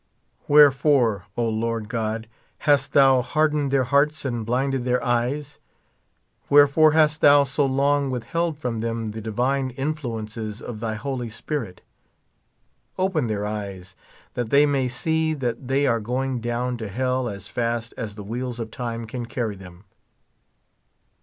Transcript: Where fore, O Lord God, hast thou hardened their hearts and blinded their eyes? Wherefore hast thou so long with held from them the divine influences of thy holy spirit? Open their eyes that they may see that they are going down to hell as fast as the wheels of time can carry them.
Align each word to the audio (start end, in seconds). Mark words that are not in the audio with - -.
Where 0.47 0.71
fore, 0.71 1.25
O 1.37 1.47
Lord 1.47 1.87
God, 1.87 2.27
hast 2.65 2.93
thou 2.93 3.21
hardened 3.21 3.69
their 3.69 3.83
hearts 3.83 4.25
and 4.25 4.43
blinded 4.43 4.83
their 4.83 5.03
eyes? 5.05 5.59
Wherefore 6.49 6.93
hast 6.93 7.21
thou 7.21 7.43
so 7.43 7.67
long 7.67 8.09
with 8.09 8.23
held 8.23 8.57
from 8.57 8.79
them 8.79 9.11
the 9.11 9.21
divine 9.21 9.69
influences 9.69 10.59
of 10.59 10.79
thy 10.79 10.95
holy 10.95 11.29
spirit? 11.29 11.81
Open 12.97 13.27
their 13.27 13.45
eyes 13.45 13.95
that 14.33 14.49
they 14.49 14.65
may 14.65 14.87
see 14.87 15.35
that 15.35 15.67
they 15.67 15.85
are 15.85 15.99
going 15.99 16.39
down 16.41 16.77
to 16.77 16.87
hell 16.89 17.29
as 17.29 17.47
fast 17.47 17.93
as 17.95 18.15
the 18.15 18.23
wheels 18.23 18.59
of 18.59 18.71
time 18.71 19.05
can 19.05 19.27
carry 19.27 19.55
them. 19.55 19.83